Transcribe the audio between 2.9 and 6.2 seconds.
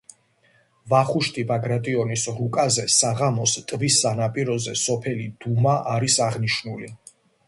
საღამოს ტბის სანაპიროზე სოფელი დუმა არის